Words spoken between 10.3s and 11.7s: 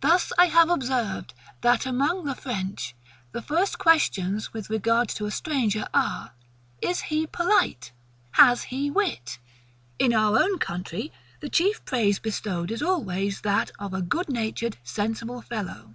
own country, the